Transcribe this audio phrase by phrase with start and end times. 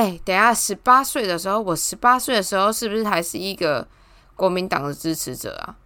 [0.00, 3.86] 哎，等下，十八岁的时候，我十八岁的时候是不是还是一个
[4.34, 5.76] 国民党的支持者啊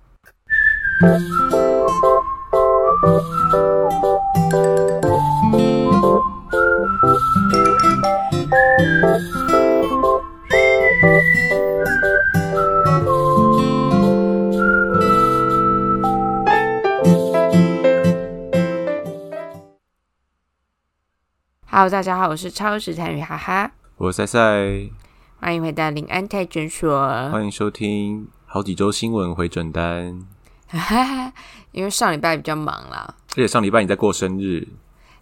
[21.69, 24.91] ？Hello，大家好，我是超时参与哈哈，我是赛赛，
[25.39, 26.91] 欢迎回到林安泰诊所，
[27.30, 30.27] 欢迎收听好几周新闻回诊单。
[30.66, 31.33] 哈哈，
[31.71, 34.66] 因为上礼拜比较忙啦，而且上礼拜你在过生日。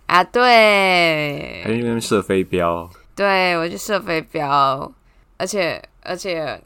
[0.07, 4.91] 啊，对，还因为射飞镖，对我去射飞镖，
[5.37, 6.59] 而且而且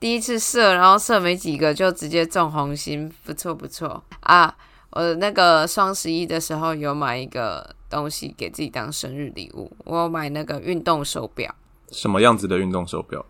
[0.00, 4.02] 第一次射，然后射没几个就直接中红心，不错不错。
[4.22, 4.52] 啊！
[4.90, 7.74] 我那个双十一的时候有买一个。
[7.90, 11.54] 东西给自己当生日礼物，我买那个运动手表。
[11.90, 13.24] 什么样子的运动手表？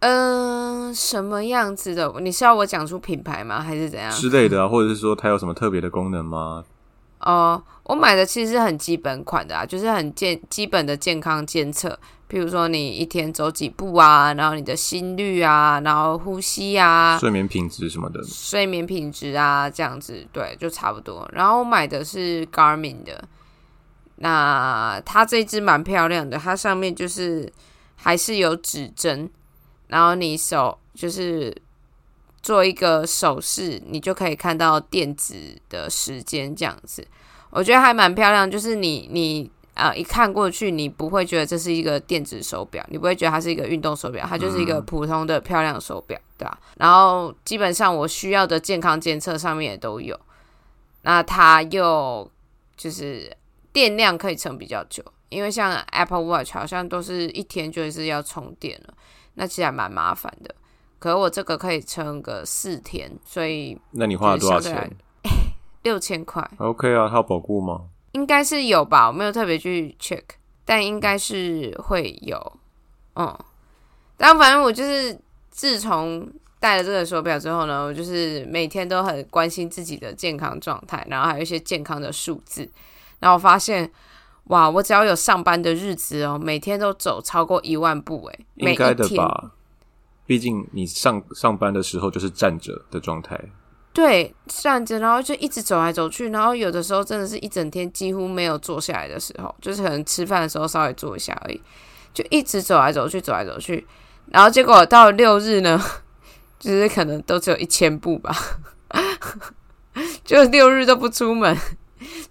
[0.00, 2.12] 嗯，什么样子的？
[2.20, 3.60] 你是要我讲出品牌吗？
[3.60, 4.66] 还是怎样之类的啊？
[4.66, 6.64] 或者是说它有什么特别的功能吗？
[7.20, 11.96] 哦，我买的其实是很基本款的啊，就是很健基本的健康监测，
[12.26, 21.28] 比如说你一天走几步啊，然后你的心率啊，然后呼吸啊，睡眠品质什么的，睡眠品质啊，这样子对，就差不多。
[21.32, 23.22] 然后我买的是 Garmin 的。
[24.16, 27.52] 那它这支蛮漂亮的，它上面就是
[27.96, 29.28] 还是有指针，
[29.88, 31.52] 然后你手就是
[32.40, 35.34] 做一个手势，你就可以看到电子
[35.68, 37.04] 的时间这样子。
[37.50, 46.58] 我觉得还蛮漂亮，就是你你呃一看过去，你不会觉得这是一个电子手表，你不会觉得它是一个运动手表，它就是一个普通的漂亮手表，对吧？
[46.76, 50.18] 然后基本上我需要的健康监测上面也都有，
[51.02, 52.30] 那它又
[52.76, 53.30] 就是。
[53.74, 58.94] 电量可以撑比较久，因为像 Apple Watch 好像都是一天就是要充电了，
[59.34, 60.54] 那其实还蛮麻烦的。
[61.00, 64.88] 可是我这个可以撑个四天，所以那你花了多少钱？
[65.82, 66.48] 六千块。
[66.58, 67.80] OK 啊，它有保固吗？
[68.14, 70.22] 应该是有吧，我没有特别去 check，
[70.64, 72.58] 但应该是会有。
[73.14, 73.38] 嗯，
[74.16, 75.16] 但反正我就是
[75.50, 82.68] 自从戴了这个手表之后呢，我就是每天都很关心自己的健康状态，然后还有一些健康的数字。
[83.20, 83.90] 然后发现，
[84.44, 84.68] 哇！
[84.68, 89.52] 我只要有上班的日子哦，每天都走超过一万步，哎，应该的吧？
[90.26, 93.40] 毕竟你上上班的时候就是站着的状态，
[93.94, 101.60] 对，站着，然后就一直走来走去，然后有的时候真的是一整天几乎没有坐下来的时候，就是可能吃饭的时候稍微坐一下而已，
[102.12, 103.86] 就一直走来走去，走来走去，
[104.26, 105.80] 然后结果到六日呢，
[106.58, 108.36] 就是可能都只有一千步吧，
[110.22, 111.56] 就六日都不出门。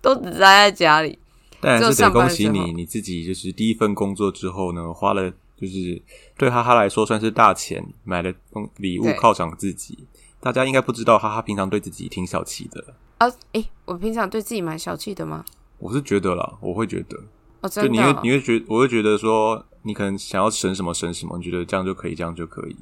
[0.02, 1.18] 都只待在家里，
[1.60, 6.00] 但是得恭喜你，你自己就是第一份工作之后呢，花了就是
[6.38, 8.32] 对哈哈来说算是大钱，买了
[8.78, 9.98] 礼物犒赏自己。
[10.44, 12.94] 大家应该不知道，哈哈平常对自己挺小气的。
[13.18, 13.28] 啊。
[13.54, 15.44] 诶，我平常对自己蛮小气的吗？
[15.80, 17.18] 我是觉得啦，我会觉得，
[17.62, 22.76] 哦，真的，你会你会觉，我会觉得说，你可能想要省什么省什么，你觉得这样就可以，这样就可以。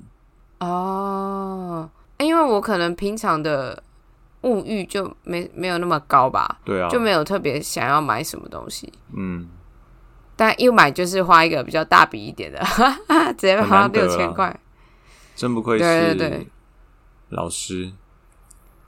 [0.59, 3.83] 哦，因为我可能平常的。
[4.43, 9.47] 物欲就没没有那么高吧，对啊，就没有特别想要买什么东西，嗯，
[10.35, 12.59] 但一买就是花一个比较大笔一点的，
[13.37, 14.59] 直接花六千块，
[15.35, 16.15] 真不愧是
[17.31, 17.91] 老师，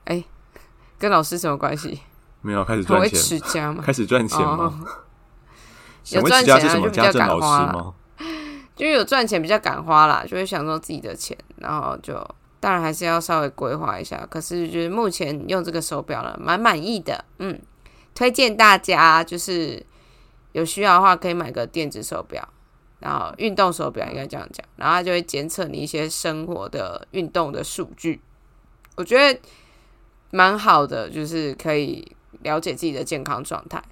[0.04, 0.24] 哎，
[0.98, 2.00] 跟老师什么关系？
[2.40, 3.82] 没有开始赚钱，持家吗？
[3.84, 4.84] 开始赚钱吗？
[6.12, 7.94] 有赚钱就比较敢花吗？
[8.76, 12.24] 就有赚钱比较敢花啦，就会想说自己的钱，然后就。
[12.60, 17.22] 当然还是要稍微规划一下，可是就是目前用这个手表了，蛮满意的。
[17.38, 17.60] 嗯，
[18.14, 19.84] 推荐大家就是
[20.52, 22.48] 有需要的话可以买个电子手表，
[23.00, 28.22] 然后运动手表应该这样讲，然后它就会检测你一些生活的运动的数据，
[28.96, 29.40] 我觉得
[30.30, 32.06] 蛮好的，就是可以
[32.42, 33.82] 了解自己的健康状态。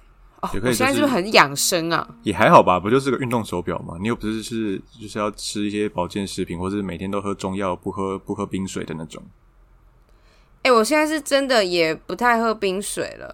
[0.41, 3.95] 我现在就很养生啊，也还好吧，不就是个运动手表嘛？
[4.01, 9.23] 你又不是是就是要吃一些保健食品，或者每天都喝中药，不喝不喝冰水的那种。
[10.63, 13.33] 哎，我现在是真的也不太喝冰水了。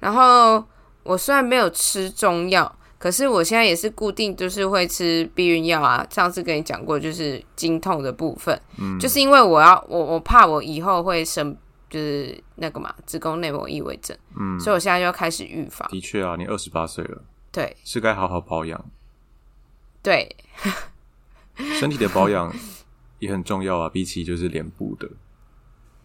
[0.00, 0.64] 然后
[1.04, 6.06] 我虽然没有吃中药，可是我现在也是固定就是会吃避孕药啊。
[6.10, 11.56] 上次跟你讲过，就是经痛的部分，嗯，就是因为我要我我怕我以后会生。
[11.90, 15.88] 就是那个嘛，子宫内膜异位症，嗯，所以我现在就要开始预防。
[15.88, 18.84] 的确啊，你二十八岁了，对，是该好好保养。
[20.02, 20.36] 对，
[21.80, 22.54] 身体的保养
[23.20, 25.08] 也很重要啊，比起就是脸部的，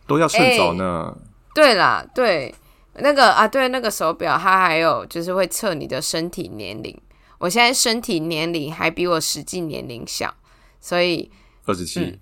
[0.08, 1.18] 都要趁早呢。
[1.54, 2.56] 对啦，对，
[2.96, 6.96] 那个啊，对，那个手表它还有就是会测你的身体年龄。
[7.40, 10.34] 我现在身体年龄还比我实际年龄小，
[10.80, 11.30] 所以
[11.66, 12.20] 二十七，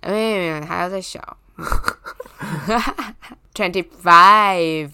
[0.00, 1.36] 哎，还要再小，
[3.54, 4.90] twenty five。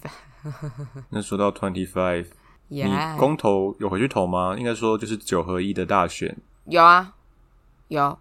[1.09, 2.27] 那说到 twenty five，
[2.67, 2.85] 你
[3.17, 4.55] 公投有回去投吗？
[4.57, 7.13] 应该说就是九合一的大选，有啊，
[7.87, 8.19] 有。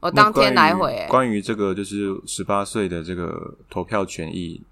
[0.00, 1.06] 我当天来回。
[1.10, 4.62] 关于这个就是十八岁的这个投票权益，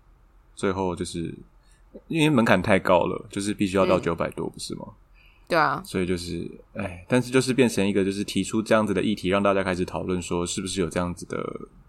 [0.58, 1.32] 最后就是
[2.08, 4.84] 因为门槛太高了，就是必须要到九百多，不是吗？
[5.46, 5.80] 对啊。
[5.84, 11.38] 所以就是，哎，但是就是变成一个，就是提出这样子的议题，让大家开始讨论，说是不是有这样子的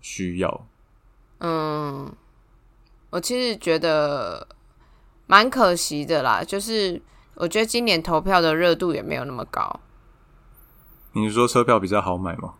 [0.02, 0.68] 需要？
[1.40, 2.14] 嗯，
[3.10, 4.48] 我其实觉得
[5.26, 7.02] 蛮可惜的啦，就是
[7.34, 9.80] 我觉得今年投票的热度也没有那么高。
[11.14, 12.54] 你是说车票比较好买吗？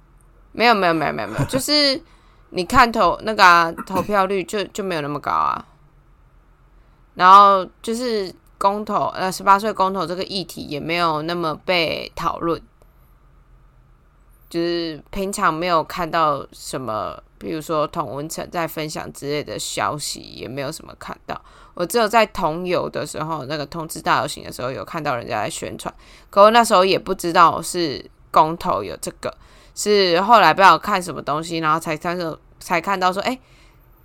[0.54, 2.02] 没有没有没有没有没有，就是
[2.50, 5.64] 你看投那个啊投票率就就没有那么高啊。
[7.20, 12.62] 然后就是公投呃十八岁公投这个议题也没有那么被讨论，
[14.50, 21.40] 就是平常没有看到什么，比如说童文成在分享之类的消息，也没有什么看到。
[21.74, 25.94] 我只有在同游的时候，那个通知大游行的时候有看到人家在宣传，
[26.30, 29.36] 可我那时候也不知道是公投有这个。
[29.76, 33.38] 是后来不知道看什么东西，然后才看到才看到说，哎，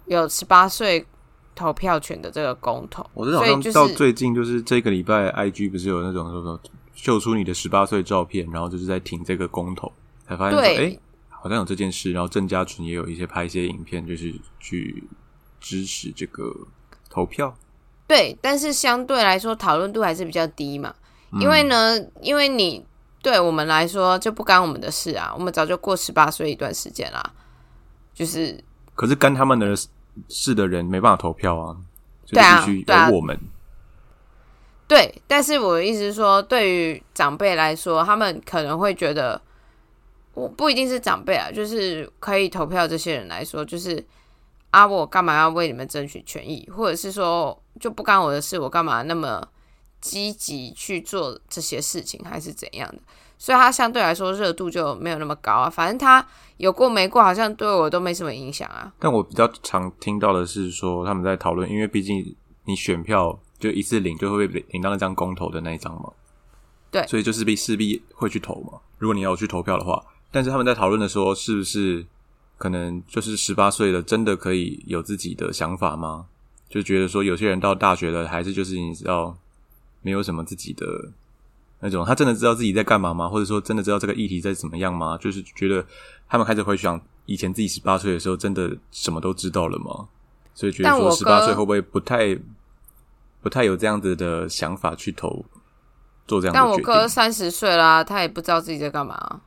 [0.06, 1.06] 有十八岁
[1.54, 3.04] 投票权的这个公投。
[3.14, 6.60] 我是好像到最近就是这个礼拜，I G 不是有那种说说
[6.94, 9.92] 秀出你的十八岁照片，然后就是在挺这个公投，
[10.26, 10.98] 才发现说，哎，
[11.28, 12.12] 好像有这件事。
[12.12, 15.04] 然后郑家纯也有一些拍一些影片，就是去
[15.60, 16.54] 支持这个
[17.08, 17.56] 投票。
[18.06, 20.94] 对，但是相对来说讨论度还是比较低嘛，
[21.40, 22.84] 因为呢，因为你。
[23.24, 27.32] 对我们来说就不干我们的事啊，我们早就过十八岁一段时间啦。
[28.12, 28.62] 就是，
[28.94, 29.74] 可是干他们的
[30.28, 31.76] 事的人没办法投票啊，
[32.26, 32.66] 对啊，
[33.08, 33.38] 由我们。
[34.86, 39.40] 对，但是我的意思是说，对于长辈来说，他们可能会觉得，
[40.34, 44.04] 我不一定是长辈啊，就是可以投票这些人来说，就是
[44.70, 49.46] 啊，我干嘛要为你们争取权益，或者是说就不干我的事，我干嘛那么。
[50.04, 52.98] 积极去做这些事情还是怎样的，
[53.44, 55.68] 所以它相对来说热度就没有那么高啊。
[55.68, 56.26] 反正它
[56.56, 58.90] 有过没过，好像对我都没什么影响啊。
[58.98, 66.10] 但我比较常听到的是说，他们在讨论，因为毕竟你选票就一次领，就会被领到那张公投的那一张嘛。
[66.90, 68.80] 对，所以就是必势必会去投嘛。
[68.96, 72.06] 如果你要去投票的话，但是他们在讨论的说，是不是
[72.56, 76.24] 可能就是十八岁了，真的可以有自己的想法吗？
[76.70, 79.36] 就觉得说，有些人到大学了，还是就是你知道。
[80.06, 80.84] 没有什么自己的
[81.80, 83.28] 那种，他真的知道自己在干嘛吗？
[83.28, 85.18] 或者说真的知道这个议题在怎么样吗？
[85.18, 85.84] 就是觉得
[86.28, 90.08] 他们开始回想以前自己十八岁的时候，真的什么都知道了吗？
[90.54, 92.38] 所以觉得说十八岁会不会不太
[93.42, 95.44] 不太有这样子的想法去投
[96.26, 96.54] 做这样？
[96.54, 99.40] 但我哥三十岁啦，他也不知道自己在干嘛。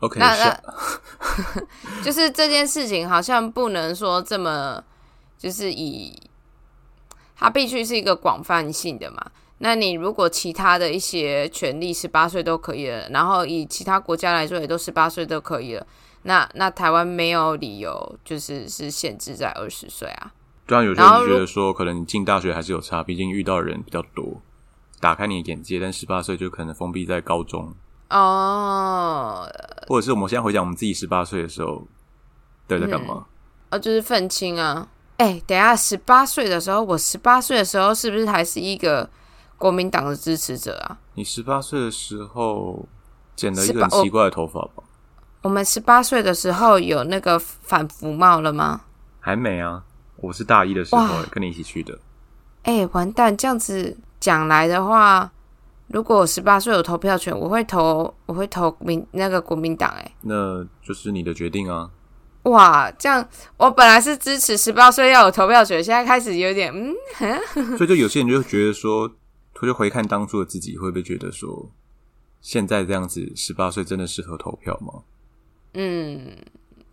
[0.00, 0.60] OK，那那
[2.02, 4.82] 就是这件事情好像不能说这么
[5.38, 6.12] 就是以。
[7.34, 9.20] 它必须是一个广泛性的嘛？
[9.64, 15.86] 那你如果其他的一些权利十八岁都可以了，然后以其他国家来说也都十八岁都可以了，
[16.24, 20.32] 那那台湾没有理由就是是限制在二十岁啊？
[20.66, 24.42] 当然有些人觉得说，可能你进大学还是有差，毕竟遇到人比较多，
[24.98, 25.78] 打开你的眼界。
[25.78, 27.72] 但十八岁就可能封闭在高中
[28.10, 29.48] 哦，
[29.86, 31.86] 或者是我们现在回想我们自己十八岁的时候，
[32.66, 33.26] 对在干嘛？
[33.70, 34.88] 啊，就是愤青啊。
[35.18, 39.08] 哎，等下，十八岁的时候，我十八岁的时候是不是还是一个
[39.62, 40.98] 国民党的支持者啊？
[41.14, 42.84] 你十八岁的时候
[43.36, 44.82] 剪了一个很奇怪的头发吧？
[45.42, 48.80] 我们十八岁的时候有那个反服帽了吗？
[49.20, 49.84] 还没啊，
[50.16, 51.96] 我是大一的时候跟你一起去的。
[52.64, 53.36] 哎，完蛋！
[53.36, 55.30] 这样子讲来的话，
[55.86, 59.88] 如果我十八岁有投票权，我会投，我会投民那个国民党。
[59.90, 61.88] 哎，那就是你的决定啊。
[62.50, 63.24] 哇，这样
[63.58, 67.38] 我本来是支持十八岁要有投票权，现在开始有点嗯，
[67.78, 69.08] 所以就有些人就觉得说，
[69.54, 71.70] 他就回看当初的自己，会不会觉得说，
[72.40, 75.02] 现在这样子十八岁真的适合投票吗？
[75.74, 76.36] 嗯，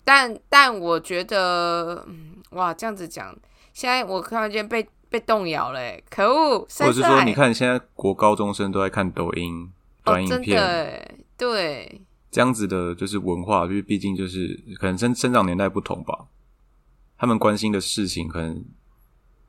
[0.03, 2.07] 但但我觉得，
[2.51, 3.37] 哇，这样子讲，
[3.73, 6.59] 现在我突然间被被动摇了，可恶！
[6.59, 9.71] 或者是说，你看现在国高中生都在看抖音
[10.03, 12.01] 短影片，对。
[12.31, 16.27] 这样子的，就是文化，就是毕竟就是可能生生长年代不同吧，
[17.17, 18.63] 他们关心的事情可能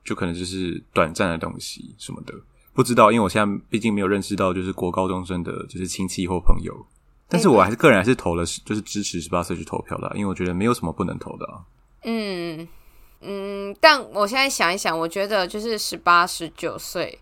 [0.03, 2.33] 就可能就是短暂的东西什么的，
[2.81, 6.75] 不知道，因为我现在毕竟没有认识到就是国高中生的，就是亲戚或朋友，
[7.29, 11.47] 但是我还是个人还是投了，就是支持十八岁去投票的，因为我觉得没有什么不能投的。
[12.05, 12.67] 嗯
[13.21, 17.19] 嗯，但我现在想一想，我觉得就是十八十九岁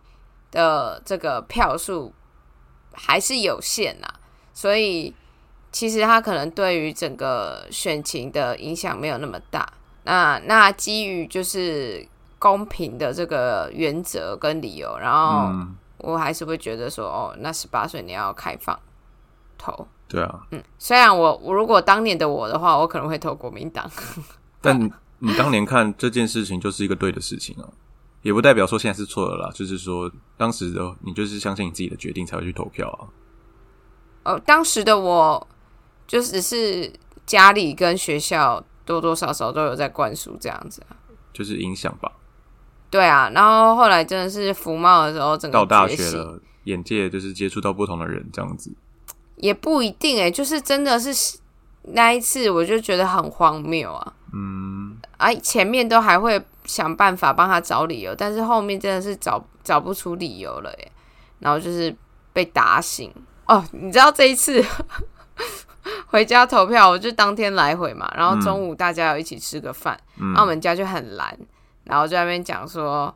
[0.53, 2.15] 的这个票数。
[3.01, 4.09] 还是有限呐，
[4.53, 5.15] 所以
[5.71, 9.73] 其实他可能对于整个选情的影响没有那么大。
[10.03, 12.05] 那那基于就是
[12.39, 15.53] 公平的这个原则跟理由，然后
[15.99, 18.79] 我还是会觉得说，哦，那十八岁你要开放
[19.57, 19.87] 投。
[20.07, 23.91] 对啊，嗯，虽然我我如果当年的我的话，我可能会投国民党，
[24.61, 27.69] 但你当年看这件事情就是一个对的事情啊。
[28.23, 33.07] 也不代表说现在是错的啦，就是说当时的你就是相信你自己的决定才会去投票啊。
[34.25, 35.47] 哦，当时的我
[36.07, 36.93] 就只是
[37.25, 40.99] 家里跟学校多多少少都有在灌输这样子啊，
[41.33, 42.11] 就是影响吧。
[42.91, 48.73] 对啊，然后后来真的是服贸的时候，整个到大学了，眼界就是接触到不同的人这样子。
[49.37, 51.39] 也不一定哎，就是真的是
[51.83, 54.13] 那一次，我就觉得很荒谬啊。
[54.33, 56.43] 嗯，啊，前面都还会。
[56.69, 60.93] 想办法帮他找理由，但是后面真的是找找不出理由了耶。
[61.39, 61.97] 然后就是
[62.35, 63.11] 被打醒
[63.47, 64.63] 哦，你知道这一次
[66.09, 68.13] 回家投票，我就当天来回嘛。
[68.15, 69.99] 然后中午大家要一起吃个饭，
[70.35, 71.35] 那我们家就很蓝，
[71.89, 73.13] 然后就在那边讲说，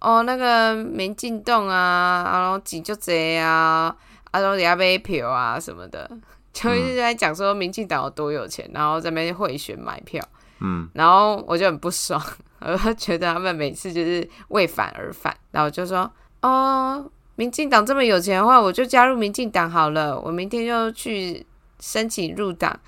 [0.00, 3.94] 哦，那个民进党啊，然后挤就贼啊，
[4.30, 6.10] 啊，然后底下被票啊什么的，
[6.54, 10.24] 就一直在讲说民进党有多有钱，然后在那边贿选买票。
[10.64, 12.22] 嗯，然后我就很不爽，
[12.60, 16.08] 我觉得他们每次就是为反而反，然后就说
[16.42, 21.44] 哦，民进党这么有钱的话，我就加入民进党好了，我明天就去
[21.80, 22.78] 申请入党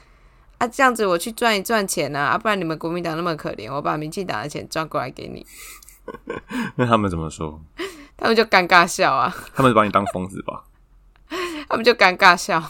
[0.64, 5.46] 啊，这样子我去赚一赚钱呢，啊，不然你们国民党那么可怜，我把民进党的钱赚过来给你。
[6.76, 7.60] 那他们怎么说？
[8.16, 10.64] 他们就尴尬笑啊， 他们把你当疯子吧？
[11.68, 12.62] 他们就尴尬笑。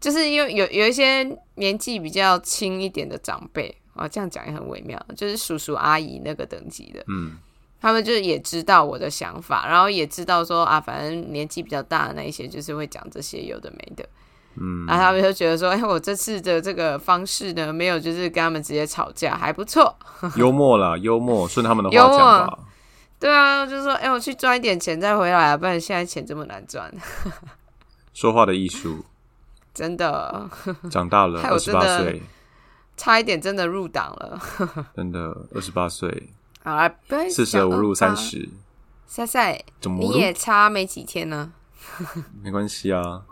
[0.00, 1.22] 就是因为有有一些
[1.54, 7.38] 年纪比较轻一点的长辈啊，这样讲也很微妙，就是叔叔阿姨那个等级的，嗯，
[7.80, 14.06] 他们就是也知道我的想法，然后也知道说啊，反正年纪比较大的那一些，就是会讲这些有的没的，
[14.56, 19.94] 嗯，然后他们就觉得说，哎，我这次的这个方式呢，没有就是跟他们直接吵架，还不错，
[20.36, 22.58] 幽默啦，幽默，顺他们的话讲吧，
[23.18, 26.92] 对啊，就是说，哎，我去赚一点钱再回来啊，不然现在钱这么难赚，
[28.14, 29.04] 说话的艺术。
[29.74, 30.48] 真的
[30.88, 32.22] 长大了，二十八岁，
[32.96, 34.40] 差一点真的入党了。
[34.94, 36.28] 真的二十八岁，
[36.62, 36.94] 好了，
[37.28, 38.48] 四舍五入三十。
[39.04, 41.52] 赛赛，你也差没几天呢。
[42.40, 43.22] 没关系啊，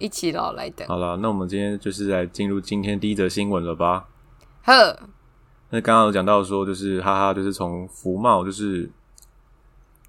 [0.00, 0.88] 一起老来等。
[0.88, 4.08] 好了，那我们今天就是来进入今天第一则新闻了吧？
[4.64, 4.98] 呵，
[5.68, 8.90] 那刚刚有讲到说，就是哈哈，就是从福茂就是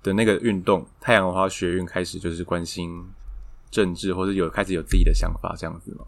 [0.01, 3.05] 的那个运动太阳花学运开始，就是关心。
[3.69, 6.03] 政治，或者有开始有自己的想法，这样子嘛？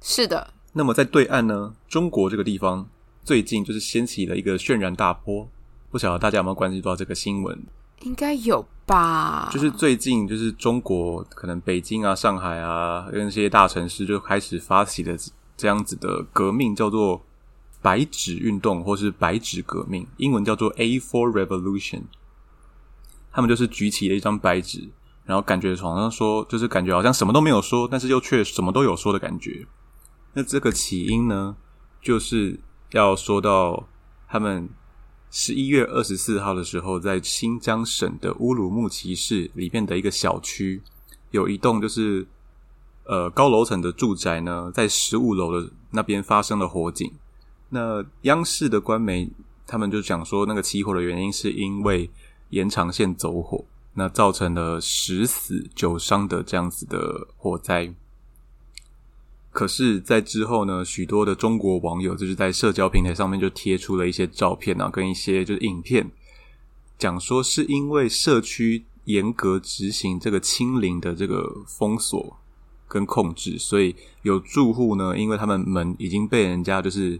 [0.00, 0.48] 是的。
[0.72, 1.74] 那么在对岸呢？
[1.86, 2.88] 中国这个地方
[3.22, 5.46] 最近就是掀起了一个轩然大波，
[5.90, 7.62] 不晓得大家有没有关注到这个新闻？
[8.02, 9.48] 应该有吧。
[9.52, 15.16] 就是最近，就是中国可能北京啊、上海啊，跟这些大城市就开始发起的
[15.56, 17.22] 这样子的革命，叫做
[17.82, 22.02] “白纸运动”或是“白纸革命”，英文叫做 “A4 Revolution”。
[23.32, 24.88] 他们就是举起了一张白纸。
[25.24, 29.66] 然后感觉好像说，就是感觉好像什么都没有说，但是又却什么都有说的感觉。
[30.34, 31.56] 那这个起因呢，
[32.00, 32.60] 就是
[32.92, 33.88] 要说到
[34.28, 34.68] 他们
[35.30, 40.80] 十一月二十四号的时候，在新疆省的乌鲁木齐市里面的一个小区，
[41.30, 42.26] 有一栋就是
[43.04, 47.12] 呃高楼层的住宅呢，在十五楼的那边发生了火警。
[47.68, 49.28] 那央视的官媒
[49.66, 52.10] 他们就讲说，那个起火的原因是因为
[52.50, 53.64] 延长线走火。
[53.98, 57.90] 那造成了十死九伤的这样子的火灾，
[59.56, 66.10] 可是，在之后呢，许多的中国网友就是在社交平台上面就贴出了一些照片啊，跟一些就是影片，
[66.98, 72.36] 讲说是因为社区严格执行这个清零的这个封锁
[72.86, 77.18] 跟控制，所以有住户呢，因为他们门已经被人家就是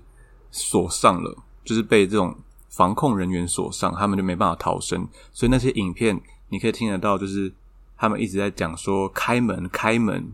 [0.50, 2.36] 锁上了，就是被这种
[2.68, 6.20] 防控人员锁上，他们就没办法逃生，所以那些影片。
[6.50, 7.50] 你可以听得到，就是
[7.96, 10.30] 他们一直在讲说“开门，开门”，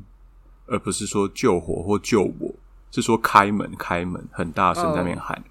[0.67, 2.55] 而不是说“救火”或“救我”，
[2.91, 5.43] 是说“开门，开门”，很大声在那边喊。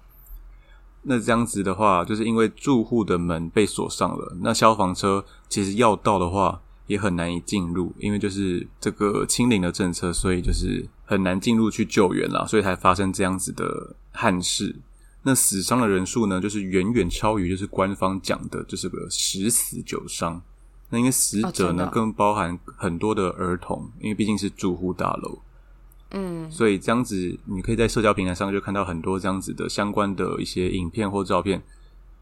[1.02, 14.76] 那这样子的话，就是因为住户的门被锁上了，那消防车其实要到的话也很难以进入，因为就是这个清零的政策，所以就是很难进入去救援了，所以才发生这样子的憾事。
[15.24, 20.40] 那死伤的人数呢，就是远远超于就是官方讲的，就是个十死九伤。
[20.92, 25.38] 那因为死者呢，更包含很多的儿童，因为毕竟是住户大楼，
[26.10, 31.62] 嗯，所以这样子，你可以在社交平台上就看到很多这样子的相关的一些影片或照片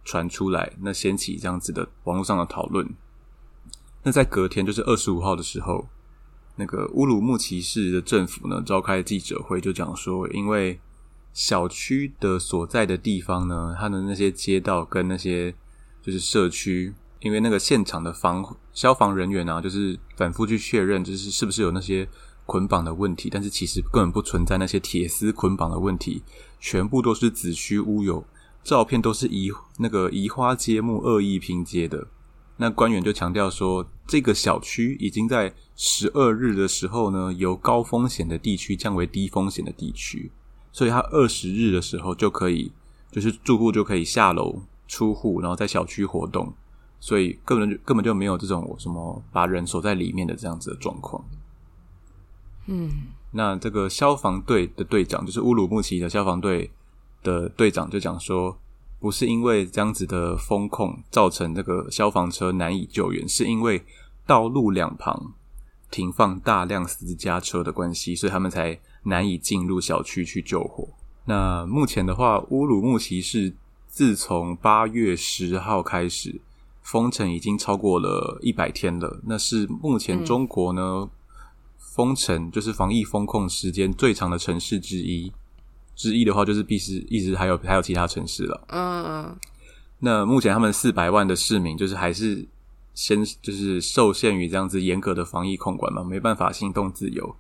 [0.05, 2.89] 传出来，那掀起这样子的网络上的讨论。
[4.05, 5.89] 那在隔天，就是二十五号的时候，
[6.55, 10.79] 那个乌鲁木齐市的政府呢召开记者会，就讲说，因为
[11.33, 15.53] 小区的所在的地方呢，它的那些街道跟那些
[16.01, 22.09] 就是社区，因为那个现场的防消防人员啊，就是反复去确认，就是是不是有那些
[22.47, 26.23] 捆绑的问题，但是其实根本不存在那些铁丝捆绑的问题，
[26.59, 28.25] 全部都是子虚乌有。
[28.63, 32.07] 照片都是移那个移花接木、恶意拼接的。
[32.59, 40.31] 那官员就强调说，这个小区已经在十二日的时候呢，由高风险的地区降为低风险的地区，
[40.73, 42.71] 所以他二十日的时候就可以，
[43.11, 46.53] 就是住户就可以下楼出户，然后在小区活动，
[47.01, 51.25] 所以根本就根本就没有这种什么把人锁在里面的这样子的状况。
[52.69, 52.91] 嗯，
[53.33, 56.71] 那这个消防队的队长就是乌鲁木齐的消防队。
[57.23, 58.59] 的队长就讲说，
[58.99, 63.85] 不是因为这样子的风控造成这个消防车难以救援，是因为
[64.27, 65.35] 道路两旁
[65.91, 70.89] 停放大量私家车的关系，所以他们才难以进入小区去救火。
[71.27, 73.55] 那目前的话，乌鲁木齐市
[73.87, 76.41] 自从八月十号开始
[76.91, 79.21] 封城，已经超过了一百天了。
[79.25, 81.09] 那是目前中国呢
[81.79, 85.33] 封城，就是防疫封控时间最长的城市之一。
[85.95, 88.67] 之一的话，就是必是一直还有还有其他城市了。
[88.71, 89.37] 嗯，
[90.01, 92.45] 那目前他们四百万的市民，就是还是
[92.93, 97.37] 先就是受限于这样子严格的防疫控管嘛，没办法行动自由。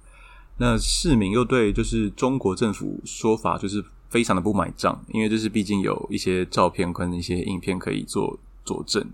[0.59, 9.04] 那市民又对就是中国政府说法就是非常的不买账，因为就是毕竟有一些照片跟一些影片可以做佐证，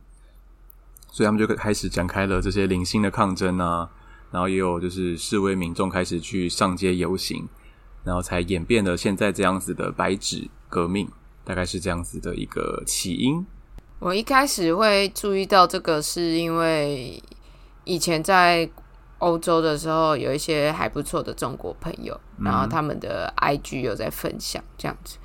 [1.16, 3.88] 所以他们就开始展开了这些零星的抗争啊，
[4.30, 7.49] 然后也有就是示威民众开始去上街游行。
[8.04, 11.08] 然后才演变了现在这样子的白纸革命，
[11.42, 13.44] 大概是这样子的一个起因。
[13.99, 17.20] 我一开始会注意到这个，是因为
[17.82, 18.70] 以前在
[19.18, 25.16] 欧洲的时候，有一些还不错的中国朋友，然后他们的 IG 有在分享这样子，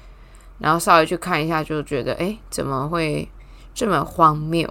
[0.57, 3.29] 然后稍微去看一下，就觉得哎，怎么会
[3.75, 4.67] 这么荒谬？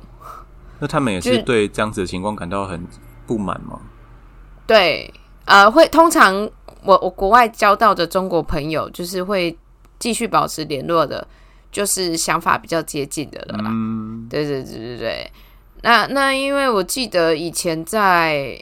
[0.81, 2.85] 那他们也是对这样子的情况感到很
[3.27, 3.79] 不满吗？
[4.66, 5.12] 对，
[5.45, 6.51] 呃，会通常。
[6.83, 9.55] 我我国外交到的中国朋友，就是会
[9.99, 11.29] 继续保持联络的，
[11.71, 13.64] 就是想法比较接近的了啦。
[13.69, 15.31] 嗯，对对对对对。
[15.83, 18.59] 那那因为我记得以前在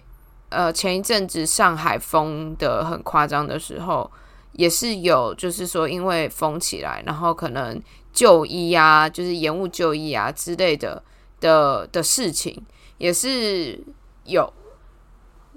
[0.48, 4.10] 呃前一阵子上海封的很夸张的时候，
[4.54, 7.80] 也是有就是说因为封起来，然后可能
[8.12, 11.00] 就医啊，就是延误就医啊之类的
[11.40, 12.64] 的的事情
[12.98, 13.78] 也是
[14.24, 14.52] 有。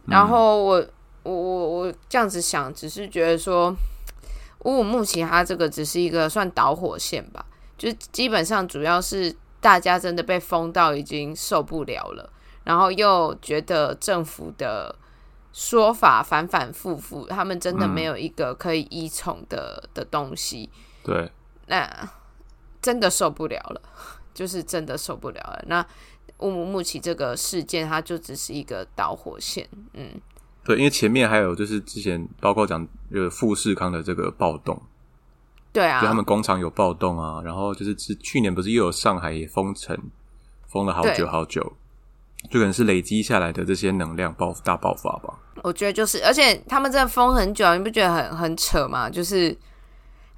[0.06, 0.86] 然后我。
[1.24, 3.72] 我我我这样子想，只是觉得说
[4.62, 7.46] 乌鲁木齐它这个只是一个算导火线吧，
[7.78, 12.28] 就基本上主要是大家真的被封到已经受不了了，
[12.64, 14.96] 然后又觉得政府的
[15.54, 20.72] 说法反反复复，他们真的没有一个可以依从的的东西。
[21.04, 21.32] 对，
[21.68, 22.10] 那
[22.82, 23.82] 真的受不了了，
[24.34, 25.64] 就是真的受不了了。
[25.68, 25.86] 那
[26.40, 30.10] 乌鲁木齐这个事件，它就只是一个导火线，嗯。
[30.64, 34.80] 对，因为前面还有就是之前包括讲呃富士康的这个暴动，
[35.74, 39.98] 对啊，就他们工厂有暴动啊，然后就是是去年不是又有上海也封城，
[40.68, 41.62] 封了好久好久，
[42.52, 45.34] 就可能是累积下来的这些能量爆大爆发吧。
[45.64, 49.10] 我觉得就是，而且他们真的封很久，你不觉得很很扯吗？
[49.10, 49.58] 就是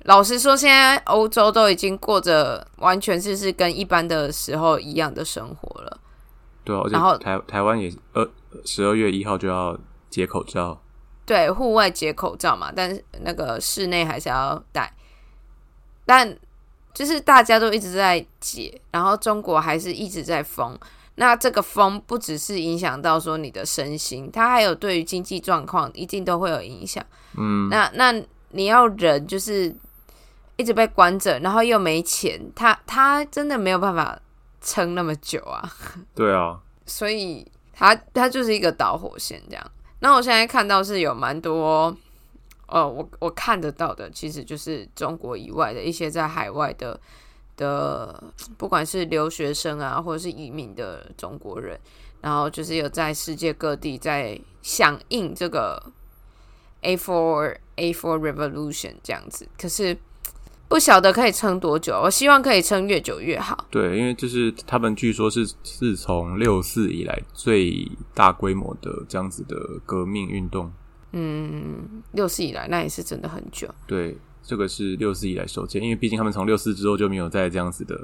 [0.04, 6.00] 老实说，现在欧洲都已经过着完全就是跟一般的时候一样的生活了。
[6.64, 8.30] 对啊，然后台台湾也二
[8.66, 9.78] 十二月一号就要。
[10.14, 10.80] 解口罩，
[11.26, 14.94] 对，户外解口罩嘛，但是那个室内还是要戴。
[16.06, 16.38] 但
[16.94, 20.78] 就是大家都一直在解，然后中国还是一直在封。
[21.16, 27.04] 那这个封不只是影响到说你的身心，它还有对于经济状况一定都会有影响。
[27.36, 28.14] 嗯，那那
[28.52, 29.76] 你要人就是
[30.56, 34.20] 一直被关着，然后又没钱，他他真的没有办法
[34.62, 35.68] 撑那么久啊。
[36.14, 39.72] 对啊，所以他他就是一个导火线这样。
[40.00, 41.96] 那我现在看到是有蛮多，
[42.68, 47.00] 呃，我我看得到的，其实就是中国以外的一些在海外的
[47.58, 48.24] 的，
[48.56, 51.80] 不管是留学生啊，或者是移民的中国人，
[52.22, 55.82] 然后就是有在世界各地在响应这个
[56.82, 59.98] A for A for Revolution 这样子，可是。
[60.74, 63.56] 不晓得可以撑多久，我希望可以撑越久越好。
[63.70, 69.56] 对，因为就是他们据说是是从六四以来最大规模的这样子的
[69.86, 70.74] 革命运动。
[71.12, 73.70] 嗯，六四以来那也是真的很久。
[73.86, 77.96] 对，这个是六四以来首见，因为毕竟他们从六四之后就没有再这样子的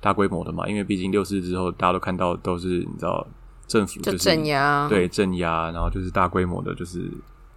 [0.00, 0.68] 大规模的嘛。
[0.68, 3.24] 因为毕竟六四之后大家都看到都是你知道
[3.68, 7.08] 政府就镇压，对镇压，然后就是大规模的，就是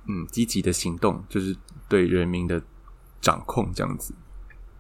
[0.08, 1.58] 嗯积极的行动，就是
[1.90, 2.62] 对人民的
[3.20, 4.14] 掌控这样子。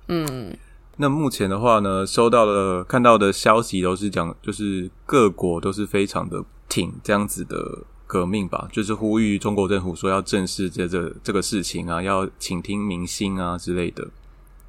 [0.07, 0.55] 嗯，
[0.97, 14.07] 那目前的话呢，收到的看到的消息都是讲，就是各国都是非常的挺这样子的革命吧，就是呼吁中国政府说要正视这这这个事情啊，要倾听民心啊之类的。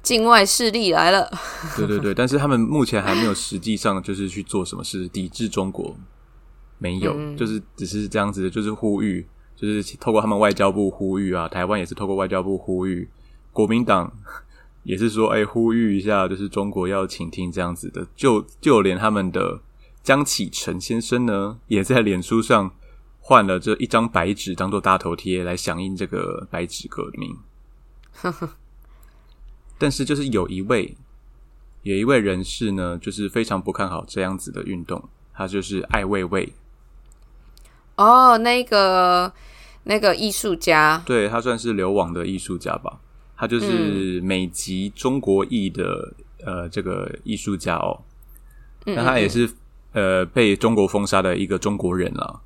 [0.03, 1.29] 境外势力来了，
[1.75, 5.93] 对对对，但是他们目前还没有实际上就是去做什么事抵制中国，
[6.77, 13.09] 没有，就是只是这样子，就是呼吁，就是透过他们外交部呼吁啊，台湾也是透过外交部呼吁，
[13.51, 14.09] 国民党
[14.87, 19.59] 也是说，哎，呼吁一下，就是中国要倾听这样子的，就就连他们的
[20.01, 22.71] 江启臣先生呢，也在脸书上
[23.19, 27.37] 换了这一张白纸当做大头贴来响应这个白纸革命。
[29.77, 30.95] 但是，就是有一位，
[31.83, 35.09] 有一位人士呢，就是非常不看好这样子的运动。
[35.33, 36.53] 他就是艾未未。
[37.97, 39.33] 哦，那个
[39.83, 43.01] 那个艺术家，对他算是流亡的艺术家吧。
[43.37, 48.01] 他就是美籍中国裔的呃这个艺术家哦。
[48.85, 49.49] 那他也是
[49.93, 52.41] 呃被中国封杀的一个中国人了。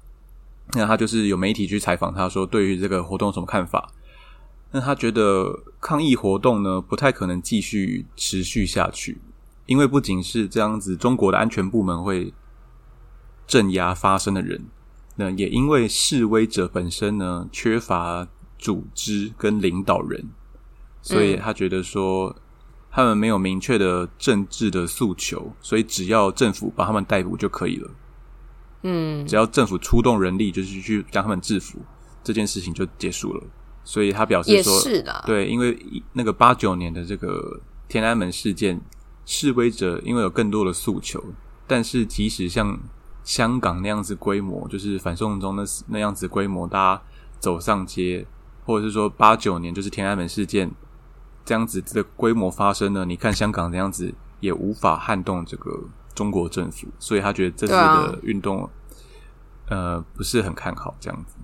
[0.74, 3.92] 那他就是有媒体去采访他说，对于这个活动有什么看法？
[4.72, 9.20] 那他觉得抗议活动呢不太可能继续持续下去，
[9.66, 12.34] 因为不仅是这样子，中国的安全部门会
[13.46, 14.66] 镇压发生的人，
[15.18, 18.26] 那也因为示威者本身呢缺乏
[18.58, 20.30] 组织跟领导人，
[21.02, 22.36] 所以他觉得说
[22.92, 27.90] 他们没有明确的政治的诉求，所以只要政府把他们逮捕就可以了。
[28.84, 31.80] 嗯，只要政府出动人力，就是去将他们制服，
[32.24, 33.44] 这件事情就结束了。
[33.84, 34.80] 所以他表示说，
[35.26, 35.78] 对，因为
[36.14, 38.80] 那个八九年的这个天安门事件，
[39.26, 41.24] 示威者因为有更多的诉求，
[41.66, 42.80] 但是即使像
[43.24, 47.02] 香港那样子规模，就是反送中那那样子规模，大家
[47.40, 48.26] 走上街，
[48.66, 50.72] 或者是说八九年就是天安门事件
[51.46, 53.06] 这样子的规模发生呢？
[53.06, 55.80] 你看香港这样子也无法撼动这个
[56.14, 58.70] 中国政府，所以他觉得这次的运动，
[59.68, 61.36] 呃，不是很看好这样子。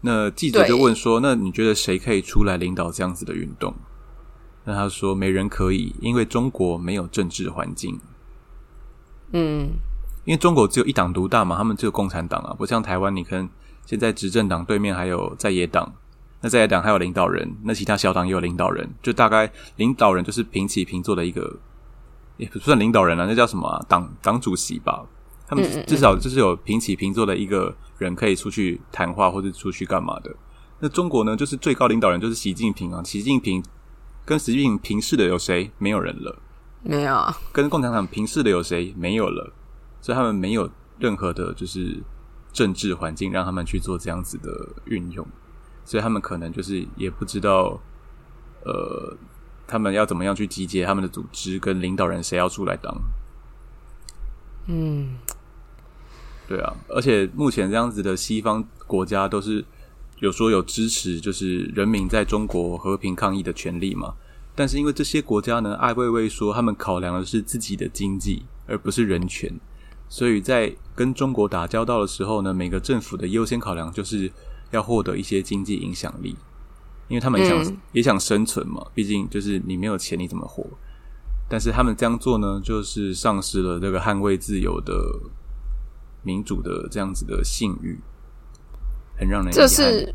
[0.00, 3.74] 那记者就问说：“那你觉得谁可以出来领导这样子的运动？”
[4.64, 7.98] 那他说：“没人可以，因为中国没有政治环境。”
[9.32, 9.70] 嗯，
[10.24, 13.48] 因为中国只有一党独大嘛，他们只有共产党啊，不像台湾，你可能
[13.86, 15.94] 现在执政党对面还有在野党，
[16.40, 21.58] 那在野党还有领导人，那其他小党也有领导人，就大概领导人就是平起平坐的一个，
[22.36, 25.04] 也不算领导人了，那叫什么党党主席吧？
[25.46, 27.74] 他们至少就是有平起平坐的一个。
[27.98, 30.32] 人可以出去谈话或者出去干嘛的？
[30.78, 31.36] 那中国呢？
[31.36, 33.02] 就是最高领导人就是习近平啊。
[33.02, 33.60] 习近平
[34.24, 35.68] 跟习近平平视的有谁？
[35.78, 36.38] 没有人了。
[36.84, 37.34] 没有。
[37.50, 38.94] 跟共产党平视的有谁？
[38.96, 39.52] 没有了。
[40.00, 40.70] 所以他们没有
[41.00, 42.00] 任何的，就是
[42.52, 44.52] 政治环境让他们去做这样子的
[44.84, 45.26] 运用。
[45.88, 47.80] 所以他们可能就是也不知道，
[48.66, 49.16] 呃，
[49.66, 52.94] 他们要怎么样去集结他们的组织跟领导人，谁要出来当？
[54.66, 55.16] 嗯。
[56.46, 59.64] 对啊，而且目前这样子的西方国家都是
[60.18, 64.14] 有说有支持，就是人民在中国和平抗议的权利嘛。
[64.54, 69.58] 但是因为这些国家呢，艾未未说他们考量的是自己的经济，而不是人权，
[70.08, 74.30] 所以在跟中国打交道的时候呢，每个政府的优先考量就是
[74.70, 76.36] 要获得一些经济影响力，
[77.08, 78.86] 因为他们想也想生存嘛。
[78.94, 80.66] 毕竟就是你没有钱，你怎么活？
[81.48, 84.92] 但是他们这样做呢，就是丧失了这个捍卫自由的。
[86.24, 87.98] 民主的这样子的信誉，
[89.16, 90.12] 很让人这是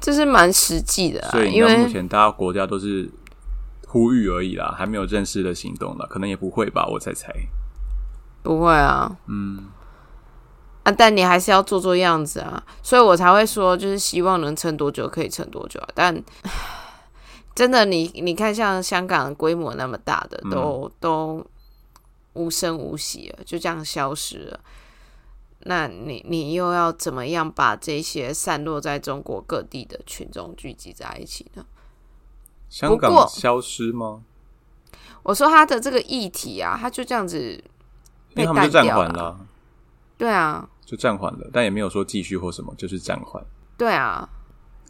[0.00, 3.08] 这是蛮实际的，所以因为目前大家国家都是
[3.86, 7.30] 呼吁而已啦，还没有正式的行动了，可能也不会吧，我猜猜，
[8.42, 9.66] 不会啊，嗯
[10.84, 16.22] 啊，但你还是要做做样子啊，所以我才会说，就是希望能撑多久可以撑多久啊，但
[17.54, 21.44] 真的，你你看，像香港规模那么大的，都都
[22.34, 24.60] 无声无息了，就这样消失了。
[25.66, 31.64] 那你你又要怎么样把这些散落在中国各地的群众聚集在一起呢？
[32.68, 34.22] 香港消失吗？
[35.22, 37.62] 我说他的这个议题啊，他就这样子
[38.34, 39.40] 被他们就暂缓了。
[40.18, 43.42] 对啊，就暂缓了，但也没有说继续或什么，就是暂缓。
[43.76, 44.28] 对啊，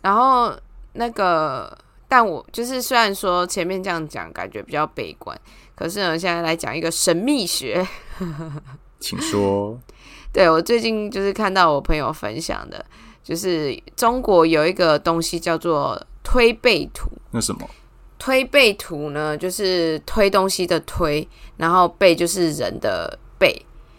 [0.02, 0.52] 然后
[0.94, 1.76] 那个，
[2.08, 5.38] 但我就是虽然说前面这样讲感觉比较悲观，
[5.74, 7.86] 可是呢，现在来讲一个神秘学，
[9.00, 9.78] 请说。
[10.32, 12.84] 对，我最近就是看到我朋友分享的，
[13.22, 17.08] 就是中国有一个东西叫做推背图。
[17.30, 17.68] 那什么？
[18.18, 19.36] 推背图呢？
[19.36, 21.26] 就是推东西的推，
[21.56, 23.54] 然后背就是人的背，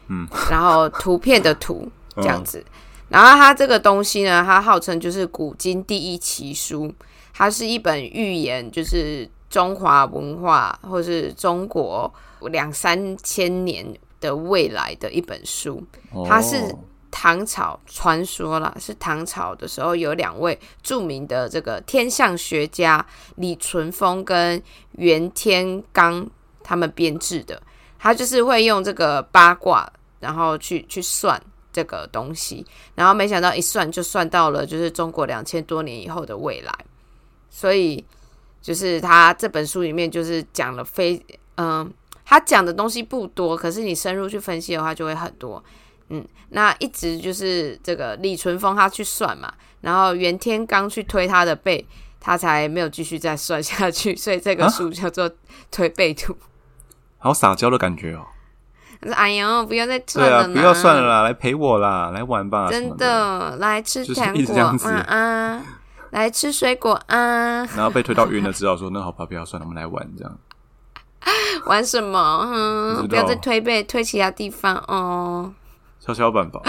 [0.08, 2.64] 嗯，然后图片的图，这样子。
[3.10, 6.94] 然后它这个东西呢，它号称就是古今第一奇书，
[7.34, 13.86] 它是一本预言，就是中华文化或是中国两三千年
[14.20, 15.84] 的未来的一本书。
[16.28, 16.76] 它是
[17.12, 24.62] 唐朝传说了，是唐朝的时候有两位著名的这个天象学家李淳风跟
[24.94, 26.28] 袁天罡
[26.64, 27.62] 他们编制的。
[28.06, 31.42] 他就是会用这个八卦，然后去去算。
[31.74, 32.66] 这个东西，
[32.96, 36.74] 然后没想到一算就算到了，就是中国两千多年以后的未来。
[37.50, 38.02] 所以，
[38.62, 41.22] 就是他这本书里面就是讲了非
[41.58, 45.62] 嗯，他讲的东西不多，可是你深入去分析的话就会很多。
[46.08, 51.86] 嗯，那一直就是这个李淳风他去算嘛，然后袁天罡去推他的背，
[52.22, 54.16] 他才没有继续再算下去。
[54.16, 55.30] 所以这个书叫做
[55.70, 56.34] 推背图，
[57.26, 58.28] 好撒娇的感觉哦。
[59.16, 64.56] 哎呦，不要再算了，不要算了啦，来陪我啦，来玩吧，真的，来吃糖果
[65.08, 65.60] 啊，
[66.12, 70.38] 来吃水果啊， 然后被推到晕了，只好说那好吧，不要算了，我们来玩这样。
[71.66, 72.48] 玩什么？
[72.48, 75.52] 嗯，不要再推背，推其他地方哦。
[76.00, 76.62] 跷跷板吧。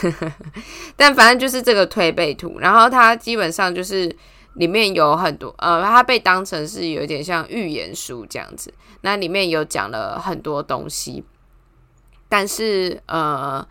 [0.96, 4.16] 但反正就是这个推背图，然后它基本上就是
[4.54, 8.72] 里面有很多，呃，它被当成是有点像预言书这样子。
[9.00, 11.24] 那里面有讲了很多东西，
[12.28, 13.66] 但是呃，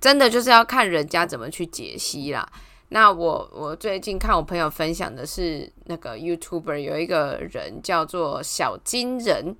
[0.00, 2.48] 真的就是要看人家怎么去解析啦。
[2.92, 9.54] 那我我最近看我朋友分享的是那个 YouTuber 有一个人叫做小金人，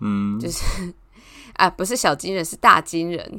[0.00, 0.92] 嗯，就是
[1.54, 3.38] 啊，不是小金人，是大金人，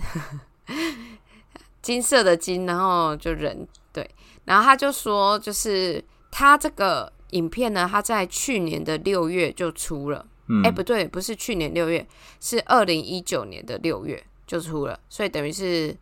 [1.83, 4.09] 金色的金，然后就人对，
[4.45, 10.25] 然后他就说，就是他这个影片呢，他在去年的六月就出了。
[10.63, 12.07] 哎，不对，不是去年六月，
[12.39, 15.93] 是二零一九年的六月就出了，所以等于是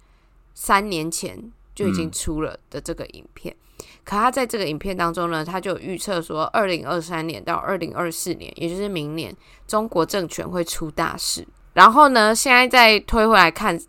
[0.53, 3.55] 三年前就已经出了的这个影片。
[4.03, 9.35] 可他在这个影片当中呢，他就预测说，二零二三年到二零二四年，也就是明年，
[9.65, 11.47] 中国政权会出大事。
[11.73, 13.79] 然后呢，现在再推回来看，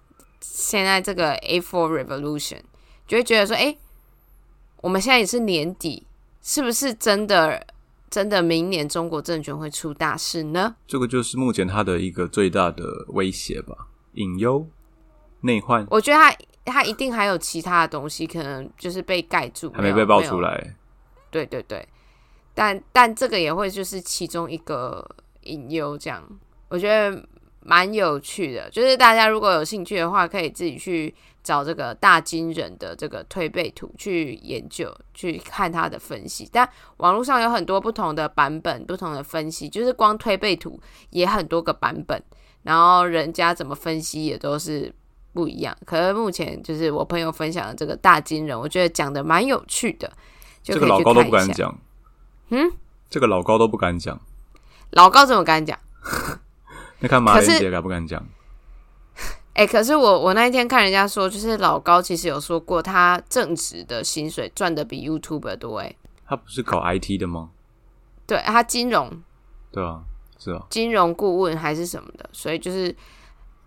[0.41, 2.61] 现在这个 A Four Revolution，
[3.07, 3.77] 就会觉得说，哎，
[4.81, 6.07] 我们现在也是年底，
[6.47, 7.67] 是不是真的？
[8.09, 10.77] 真的，明年中国政权会出大事呢？
[10.87, 14.65] 这个就是目前他的一个最大的威胁吧，隐忧、
[15.41, 15.85] 内患。
[15.91, 16.19] 我觉得
[16.65, 20.77] 他他一定还有其他的东西，可能就是被盖住，还没被爆出来。
[21.33, 21.87] 对对对，
[22.55, 25.05] 但但这个也会就是其中一个
[25.43, 26.23] 隐忧，这样
[26.69, 27.27] 我觉得
[27.67, 28.71] 蛮有趣的。
[28.71, 31.15] 就是大家如果有兴趣的话，可以自己去。
[31.47, 36.51] 找这个大金人的这个推背图去研究，去看他的分析。
[36.53, 42.21] 但网络上有很多不同的版本，不同的分析，就是光推背图也很多个版本，
[42.65, 44.93] 然后人家怎么分析也都是
[45.33, 45.73] 不一样。
[45.85, 50.11] 可是目前就是我朋友分享的这个大金人，我觉得讲的蛮有趣的。
[50.65, 51.79] 这个老高都不敢讲，
[52.49, 52.73] 嗯，
[53.09, 54.21] 这个老高都不敢讲，
[54.91, 55.79] 老高怎么敢讲？
[57.01, 58.25] 那看马云姐敢不敢讲？
[59.55, 65.79] 哎，可是我我那一天看人家说，就是老高其实有说过，他正职的薪水赚的比 YouTube 多。
[65.79, 67.51] 哎，他不是搞 IT 的吗？
[68.27, 69.23] 对，他金融。
[69.73, 70.03] 对啊，
[70.39, 72.95] 是啊，金融顾问还是什么的，所以就是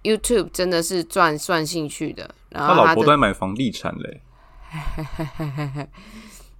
[0.03, 2.35] YouTube 真的是赚算兴趣的。
[2.49, 4.21] 然后他老婆都在买房地产嘞。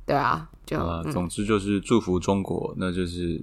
[0.08, 0.78] 对啊，就
[1.12, 3.40] 总之就是祝福中国，那就是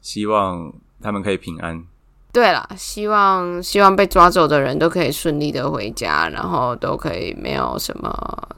[0.00, 1.84] 希望他们可以平安。
[2.32, 8.48] 对了，希望希望被抓走的人都可以顺利的回家，然后都可以没有什么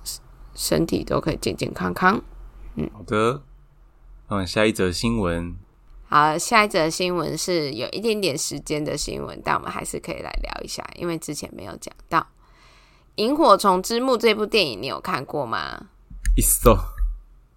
[0.55, 2.21] 身体都可以健健康康。
[2.75, 3.43] 嗯，好的。
[4.29, 5.57] 嗯，下一则新闻。
[6.09, 12.19] 好，下一则新闻是有一点点时间的新闻，但我们还是可以来聊一下，因为之前没有讲到
[13.15, 15.87] 《萤火虫之墓》这部电影，你有看过吗？
[16.37, 16.77] 一首，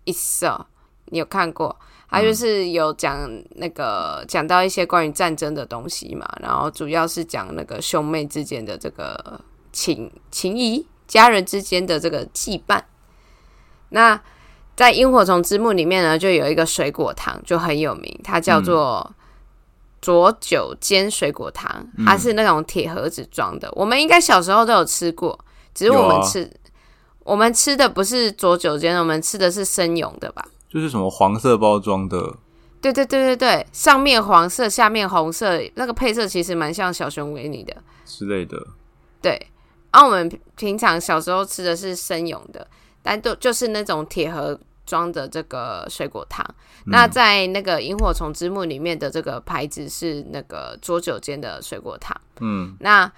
[0.03, 0.67] 一首，
[1.05, 1.79] 你有看过？
[2.13, 12.79] 他就是有讲那个讲到一些关于战争的东西嘛，然后主要是讲那个兄妹之间的这个情情谊，家人之间的这个羁绊。
[13.89, 14.21] 那
[14.75, 19.11] 在《萤火虫之墓》里面呢，就有一个水果糖就很有名，它叫做
[19.99, 23.67] 浊酒间水果糖，它是那种铁盒子装的。
[23.71, 25.39] 我们应该小时候都有吃过，
[25.73, 26.47] 只是我们吃
[27.23, 30.45] 我们吃的不是浊酒间，我们吃的是生勇的吧。
[30.73, 32.35] 就是什么黄色包装的，
[32.81, 38.57] 对对对对对，上面黄色，下面红色，那个配色其实蛮像小熊维尼的之类的。
[39.21, 39.39] 对，
[39.91, 42.67] 啊我们平常小时候吃的是生勇的，
[43.03, 46.43] 但都就是那种铁盒装的这个水果糖。
[46.87, 52.19] 那在那个萤火虫之墓里面的这个牌子是那个桌酒间的水果糖。
[52.41, 53.09] 嗯，那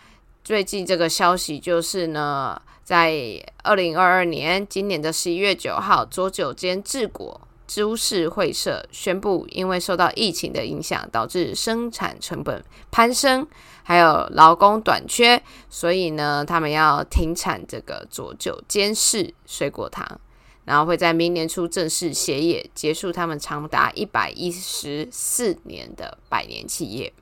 [0.44, 13.48] 最近这个消息就是呢，在二零二二年今年的十一月九号，左九间治国株式会社宣布，因为受到疫情的影响，导致生产成本攀升，
[13.84, 20.20] 还有劳工短缺，所以呢，他们要停产这个佐久间市水果糖，
[20.66, 27.14] 然后会在明年初正式歇业，结束他们长达一百一十四年的百年企业。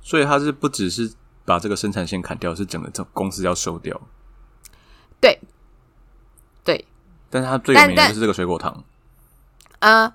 [0.00, 1.12] 所以他是不只是。
[1.46, 4.00] 把这个生产线砍掉，是整个这公司要收掉。
[5.20, 5.38] 对，
[6.64, 6.84] 对。
[7.30, 8.82] 但是它最有名的就是这个水果糖。
[9.78, 10.12] 呃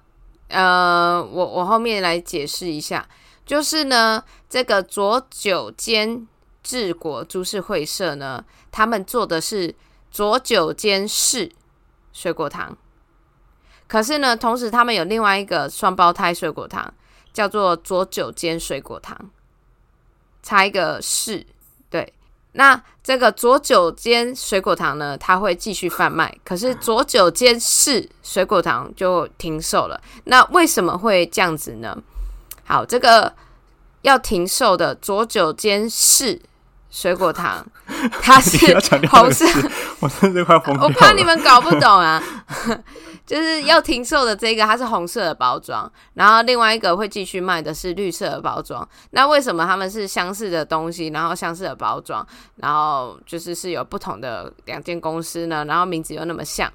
[0.50, 3.08] 呃，我我后面来解释一下，
[3.46, 6.28] 就是呢，这个左九间
[6.62, 9.74] 治国株式会社呢，他们做的是
[10.10, 11.52] 左九间市
[12.12, 12.78] 水果糖，
[13.88, 16.94] 可是呢，同时他们有另外一个双胞胎水果糖，
[17.32, 19.30] 叫做左九间水果糖。
[20.44, 21.46] 差一个市，
[21.90, 22.14] 对，
[22.54, 30.00] 那这个左九间水果糖呢，它会继续贩卖，可是左九间市水果糖就停售了。
[30.26, 31.98] 那为什么会这样子呢？
[32.66, 33.34] 好，这个
[34.02, 36.42] 要停售的左九间市
[36.90, 37.66] 水果糖，
[38.22, 38.58] 它是
[39.10, 39.46] 红色，
[40.00, 42.22] 我真的快疯我怕你们搞不懂啊。
[43.32, 48.86] 就是要停售的这个，它是红色的包装，然后另外一个会继续卖的是绿色的包装。
[49.12, 55.64] 那为什么他们是相似的东西，然后相似的包装，然后就是是有不同的两间公司呢？
[55.64, 56.70] 然后名字又那么像？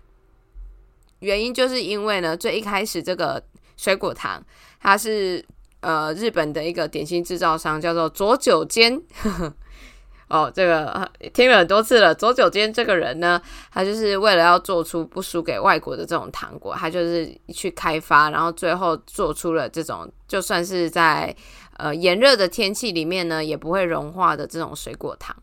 [1.18, 3.42] 原因就是因为呢，最一开始这个
[3.76, 4.42] 水果糖，
[4.80, 5.44] 它是
[5.80, 8.98] 呃日本的一个点心制造商，叫做佐久间。
[10.28, 12.12] 哦，这个听了很多次了。
[12.12, 21.32] 左九间这个人呢，他就是为了要做出不输给外国的这种糖果，他就是去开发，然后最后做出了这种就算是在
[21.76, 25.36] 呃炎热的天气里面呢，也不会融化的这种水果糖。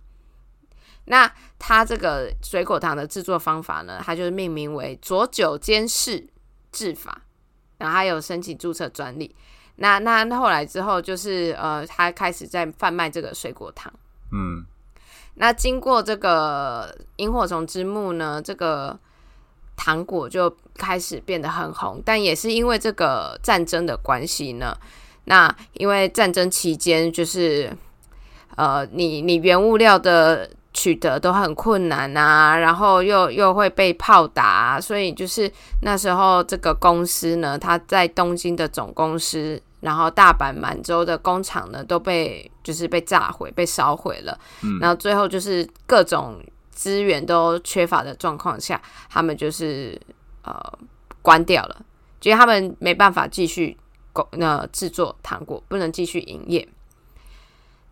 [1.06, 6.28] 那他这个水果糖的制作方法呢，他就是命名为左九间式
[6.74, 7.22] 制法，
[7.78, 9.34] 然后还有申请注册专利。
[9.78, 13.90] 那那后来之后，就是呃，他开始在贩卖这个水果糖，
[14.34, 14.66] 嗯。
[15.36, 18.98] 那经过这个萤火虫之墓呢，这个
[19.76, 24.78] 糖果就开始变得很红，但也是因为这个战争的关系呢。
[25.26, 27.76] 那因为战争期间，就是
[28.56, 39.62] 呃，你你原物料的取得都很困难啊，然后又又会被炮打，所以就是那时候这个公司呢，它在东京的总公司。
[39.84, 44.40] 然后大阪、满洲的工厂呢，都被就是被炸毁、被烧毁了。
[44.62, 46.42] 嗯，然后最后就是各种
[46.72, 50.00] 资源都缺乏的状况下，他们就是
[50.44, 50.56] 呃
[51.22, 51.86] 关掉了，
[52.22, 53.78] 觉得他们没办法继续
[54.14, 56.66] 工那制作糖果，不能继续营业。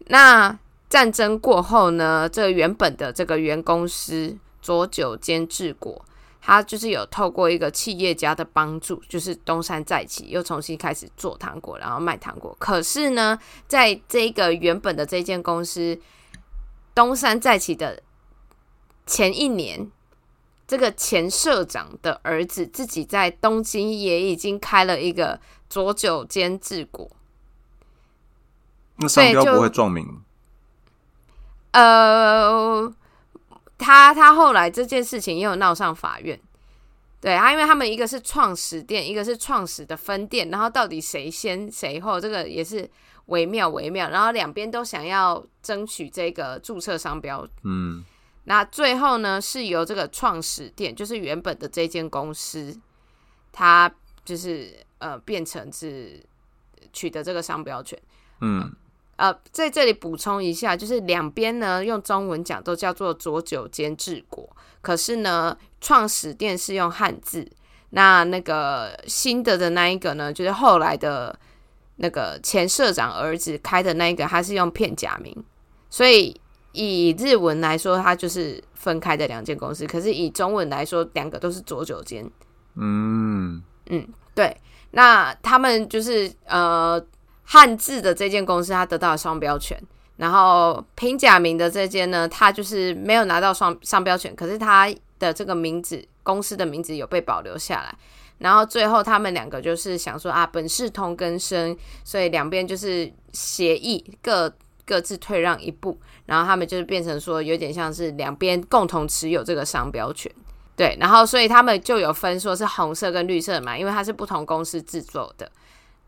[0.08, 0.58] 那
[0.90, 6.04] 战争过后呢，这原本的这个原公司佐久间治国。
[6.44, 12.56] 他就是有透过一个企业家的帮助，就是东山再起，又重新开始做糖果，然后卖糖果。
[12.60, 16.00] 可是呢，在这个原本的这间公司
[16.96, 18.02] 东山再起的
[19.06, 19.92] 前一年，
[20.68, 27.08] 这个前社长的儿子自己在东京也已经开了一个左九间治国，
[28.96, 30.22] 那商标不会撞名？
[31.74, 32.92] 呃。
[33.82, 36.40] 他他后来这件事情也有闹上法院，
[37.20, 42.88] 对他，因为他们一个是创始店，一个是创始的分店，然后到底谁先谁后，这个也是
[43.26, 48.06] 微妙微妙，然后两边都想要争取这个注册商标，嗯，
[48.44, 52.80] 那最后呢是由这个创始店，就是原本的这间公司，
[53.52, 53.92] 它
[54.24, 56.24] 就是呃变成是
[56.94, 58.00] 取得这个商标权，
[58.42, 58.72] 嗯。
[59.22, 64.50] 呃，在这里补充一下，就是两边呢用中文讲都叫做左九间治国，
[64.82, 67.48] 可是呢创始店是用汉字，
[67.92, 71.38] 那那个新的的那一个呢，就是后来的
[71.98, 75.32] 那个前社长儿子开的那一个，他是用片假名，
[75.92, 76.36] 所以
[76.72, 82.28] 以日文来说，它就是分开的两间公司，可是以中文来说，两个都是左九间。
[82.76, 83.62] 嗯
[83.92, 84.58] 嗯，对，
[84.90, 87.00] 那他们就是呃。
[87.54, 89.78] 汉字的这间公司，它得到了商标权，
[90.16, 94.90] 然后平假名的这间呢，它就是没有拿到商商标权，可是它
[95.20, 97.94] 的这个名字，公司的名字有被保留下来。
[98.38, 104.50] 然后最后他们两个就是想说啊，本是同根生，所以两边就是协议，各
[104.86, 110.32] 各自退让一步，然后他们就是变成说，有点像是两边共同持有这个商标权。
[110.78, 115.52] 对，然后所以他们就有分说是红色跟绿色嘛，因为它是不同公司制作的。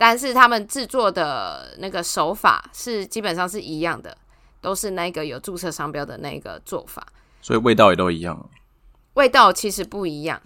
[0.06, 4.18] 但是他们制作的那个手法是基本上是一样的，
[4.60, 7.08] 都是那个有注册商标的那个做法，
[7.41, 8.49] 所以味道也都一样。
[9.14, 10.41] 味道其实不一样。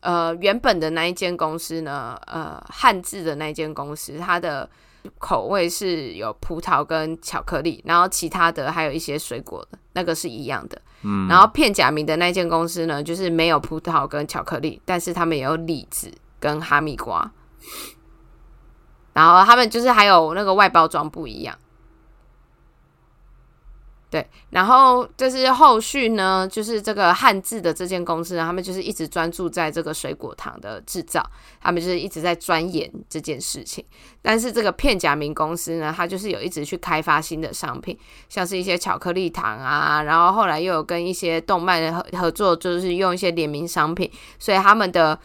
[0.00, 4.68] 呃，原本的那一间公司呢，呃，汉字的那一间公司，它的
[5.18, 10.82] 口味是有葡萄跟巧克力，然后其他的还有一些水果的，那个是一样的。
[11.02, 17.30] 嗯，然后片假名的那间公司呢，就是没有葡萄跟巧克力，但是他们也有李子跟哈密瓜。
[19.16, 21.56] 然后他们就是还有那个外包装不一样。
[24.10, 31.24] 对，然后就是后续呢，就是这个汉字的这间公司呢，他们就是一直专注在这个水果糖的制造，
[31.62, 33.82] 他们就是一直在钻研这件事情。
[34.20, 37.98] 但是这个片假名公司呢，它就是有一直去开发新的商品，
[38.28, 45.18] 像是一些巧克力糖啊，然后后来又有跟一些动漫的合合作，就是用一些联名商品，所以他们的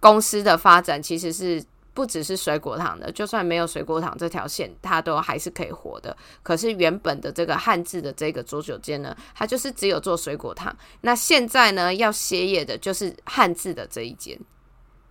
[0.00, 1.64] 公司的发展其实是。
[1.96, 6.14] 不只是水果糖的，就算没有水果糖这条线，它都还是可以活的。
[6.42, 10.76] 可是原本的这个汉字的这个左九间呢，它就是只有做水果糖。
[11.00, 14.38] 那现在呢，要歇业的就是汉字的这一间。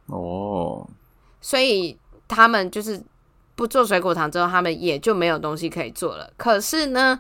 [0.06, 0.88] 哦，
[1.42, 3.04] 所以他们就是
[3.56, 6.32] 不做水果糖之后，他们也就没有东西可以做了。
[6.38, 7.20] 可是呢，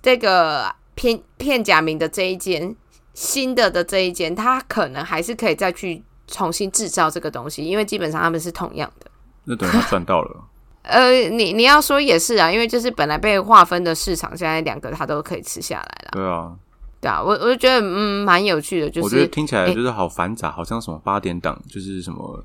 [0.00, 2.74] 这个片片假名的这一间
[3.12, 6.02] 新的的这一间，它可能还是可以再去。
[6.26, 9.10] 重新制造这个东西，因为基本上他们是同样的。
[9.44, 10.44] 那等于他赚到了。
[10.82, 16.10] 呃，你你要说也是啊，因为就是本来被划分的市场，现在两个他都可以吃下来了。
[16.12, 16.54] 对啊，
[17.00, 22.44] 对啊，我我就觉得嗯蛮有趣的，就是我觉得听起来就是好繁杂，好像什么八点档，就是什么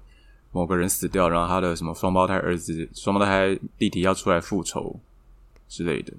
[0.52, 5.00] 某个人死掉，然后他的什么双胞胎儿子、双胞胎弟弟要出来复仇
[5.70, 6.12] 之类的。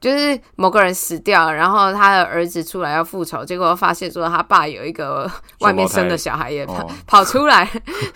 [0.00, 5.30] 就是某个人死掉，然后他的儿子出来要复仇，结果发现说他爸有一个
[5.60, 7.70] 外面生的小孩也跑跑出来，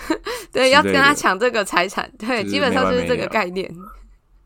[0.51, 3.71] 对，要跟他抢这个财产，对，基本上就是这个概念。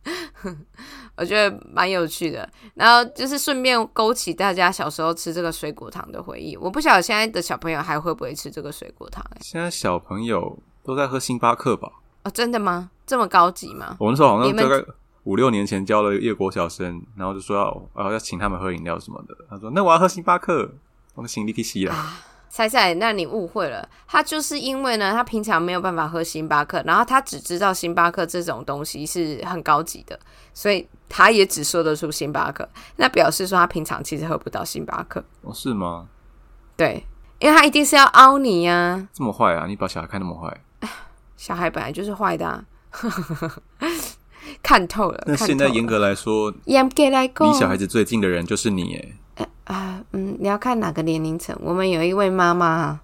[1.17, 6.57] 我觉得蛮有趣的，然后就是顺便勾起大家小时候吃这个水果糖的回忆。
[6.57, 9.25] 我不晓得现在的小朋友还会不会吃这个水果糖？
[9.31, 11.91] 哎，现在小朋友都在喝星巴克吧？
[12.23, 12.91] 哦，真的吗？
[13.05, 13.97] 这么高级吗？
[13.99, 14.85] 我那时候好像大概。
[15.29, 19.37] 五六年前教了叶国小生，然后就说要呃要请他们喝饮料什么的。
[19.51, 20.73] 他说：“那我要喝星巴克。”
[21.15, 21.95] 我们行李可以洗了。
[22.49, 23.87] 赛赛，那你误会了。
[24.07, 30.19] 他就是因为呢，他平常没有办法喝星巴克，然后他只知道星巴克这种东西是很高级的，
[30.55, 32.67] 所以他也只说得出星巴克。
[32.97, 35.23] 那表示说他平常其实喝不到星巴克。
[35.43, 36.09] 哦，是吗？
[36.75, 37.05] 对，
[37.39, 39.07] 因为他一定是要凹你呀。
[39.13, 39.67] 这么坏啊？
[39.67, 40.89] 你把小孩看那么坏？
[41.37, 42.65] 小孩本来就是坏的。
[44.63, 45.23] 看透了。
[45.27, 48.95] 那现在严格来说，严格来离小孩子最近的人就是你，
[49.37, 51.57] 哎啊，嗯，你要看哪个年龄层？
[51.63, 53.01] 我们有一位妈妈，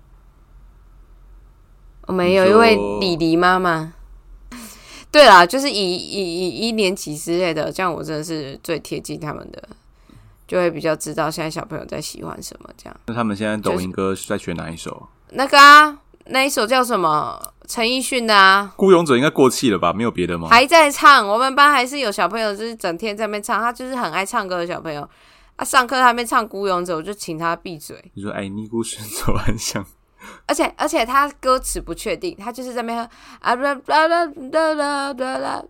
[2.07, 3.95] 我们有一位李黎妈妈。
[5.11, 9.69] 对啦，就是以以以一年级之类的，这样我真的是最贴近他们的，
[10.49, 12.69] 就会比较知道现在小朋友在喜欢什么。
[12.77, 15.09] 这样，那他们现在抖音歌在学哪一首？
[15.31, 16.01] 那个啊。
[16.27, 17.41] 那一首叫什么？
[17.66, 19.91] 陈奕迅的啊，《孤勇者》应该过气了吧？
[19.93, 20.49] 没有别的吗？
[20.51, 21.27] 还在唱。
[21.27, 23.59] 我们班还是有小朋友，就是整天在那边唱。
[23.61, 25.09] 他就是很爱唱歌的小朋友。
[25.57, 27.97] 啊，上课他没唱《孤勇者》，我就请他闭嘴。
[28.14, 29.85] 你说“爱你孤身走暗巷”，
[30.47, 32.99] 而且而且他歌词不确定，他就是在那边
[33.41, 35.64] 啊啦啦啦啦啦啦，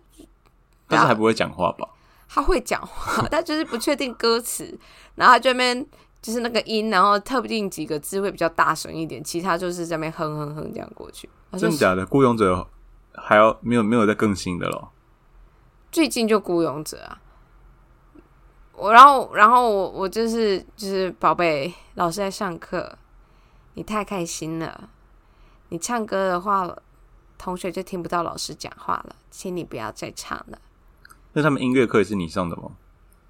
[0.89, 1.87] 但是还不会讲话吧？
[2.27, 4.77] 他会讲话， 他就是不确定歌词，
[5.15, 5.85] 然后他这边。
[6.25, 11.29] 就是那个音，然后特定几个字会比较大声一点，其他就是在那边哼哼哼这样过去。
[11.51, 12.03] 真的假的？
[12.03, 12.67] 孤勇者
[13.13, 14.89] 还要没有没有在更新的咯？
[15.91, 17.21] 最近就孤勇者啊，
[18.73, 22.97] 我然后然后我我就是就是宝贝，老师在上课，
[23.75, 24.89] 你太开心了，
[25.69, 26.75] 你唱歌的话，
[27.37, 30.57] 同学就听不到老师讲话了，请你不要再唱了。
[31.33, 32.71] 那他们音乐课也是你上的吗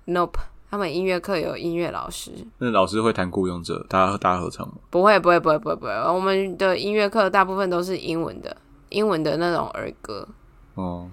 [0.05, 0.39] ？Nope。
[0.69, 4.73] 他们音乐课有音乐老师，那老师会弹《雇佣者》，大家大家合唱吗？
[4.89, 5.91] 不会，不会，不会，不会，不会。
[5.91, 8.57] 我们的音乐课大部分都是英文的，
[8.89, 10.27] 英文的那种儿歌。
[10.73, 11.09] 哦，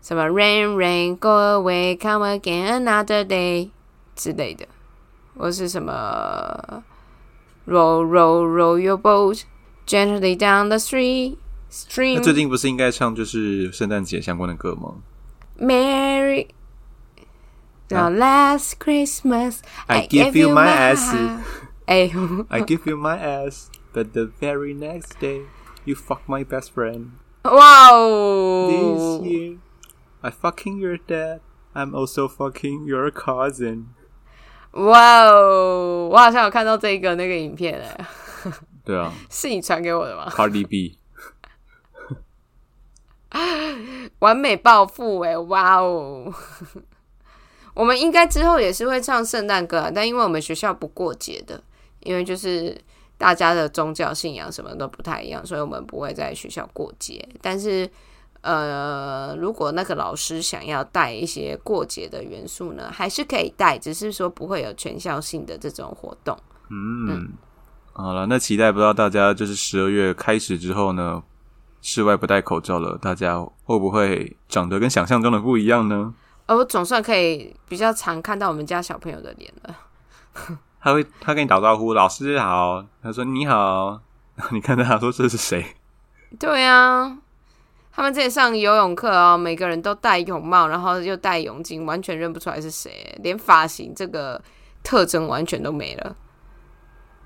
[0.00, 3.70] 什么 Rain Rain Go Away Come Again Another Day
[4.14, 4.68] 之类的，
[5.36, 6.84] 或是什么
[7.66, 9.42] Roll Roll Roll Your Boat
[9.86, 11.36] Gently Down the Street
[11.72, 12.16] Stream。
[12.16, 14.94] 那最近不是应该唱就是圣诞节相关的歌吗
[15.58, 16.46] ？Mary。
[17.89, 21.13] Now last Christmas I gave you my ass.
[21.87, 25.41] I give you my ass, but the very next day
[25.85, 27.11] you fuck my best friend.
[27.43, 28.67] Wow!
[28.69, 29.57] This year
[30.23, 31.41] I fucking your dad.
[31.75, 33.93] I'm also fucking your cousin.
[34.71, 36.09] 哇哦！
[36.11, 38.07] 我好像有看到这个那个影片哎。
[38.83, 40.29] 对啊，是你传给我的吗？
[40.29, 40.97] Cardi B，
[44.19, 45.37] 完美暴富哎！
[45.37, 46.33] 哇哦！
[47.80, 51.58] 我们应该之后也是会唱圣诞歌，啊，但因为我们学校不过节的，
[52.00, 52.78] 因为就是
[53.16, 57.26] 大家的宗教信仰什么都不太一样，所以我们不会在学校过节。
[57.40, 57.88] 但是，
[58.42, 66.36] 呃，如果那个老师想要带一些过节的元素呢，还是可以带，只是说不会有全校性的这种活动。
[66.68, 67.32] 嗯，
[67.94, 71.22] 好了，那期待不知道大家就是十二月开始之后呢，
[71.80, 76.12] 室外不戴口罩了，大家会不会长得跟想象中的不一样呢？
[76.56, 79.76] 我总算可以比较常看到我们家小朋友的脸了。
[80.80, 82.84] 他会，他跟你打招呼，老师好。
[83.02, 84.00] 他说你好，
[84.50, 85.64] 你看到他说这是谁？
[86.38, 87.18] 对呀，
[87.92, 94.40] 他们这里上游泳课哦，每个人都戴泳帽，然后又戴泳镜，完全认不出来是谁，连发型这个
[94.82, 96.16] 特征完全都没了。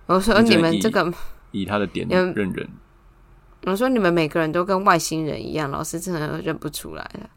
[0.06, 1.12] 我说你们这个
[1.52, 2.68] 以他的点认人。
[3.66, 7.30] 我说你们每个人都跟外星人一样，老师真的认不出来了。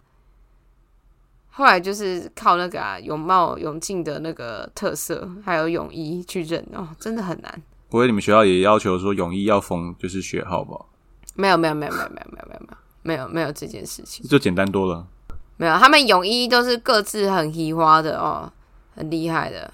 [1.58, 7.64] 后来就是靠那个啊泳帽、泳镜的那个特色，还有泳衣去认哦，真的很难。
[7.90, 10.86] 不会，你们学校也要求说泳衣要缝就是学号吧？
[11.34, 15.08] 没有，没有，没有，没有，没有，没有，没有，没有，没有这件事情，就简单多了。
[15.56, 18.54] 没有，他们泳衣都是各自很奇花的哦，
[18.96, 19.74] 很厉害的。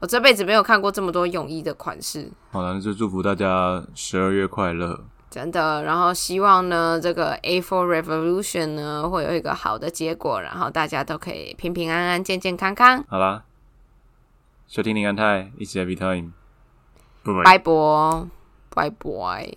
[0.00, 2.30] 我这辈子没有看过这么多泳衣的款式。
[2.50, 5.06] 好了，那就祝福大家十二月快乐。
[5.30, 13.04] 真的，然后希望呢，这个 A for Revolution 呢会有一个好的结果，然后大家都可以平平安安、健健康康。
[13.08, 13.44] 好啦，
[14.66, 16.32] 收听林安泰，一起 Every Time，
[17.44, 18.28] 拜拜，
[18.74, 19.52] 拜拜。